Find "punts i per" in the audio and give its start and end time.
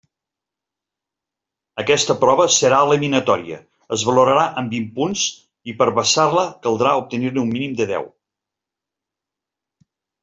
4.97-5.89